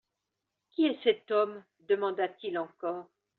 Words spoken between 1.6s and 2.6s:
demanda-t-il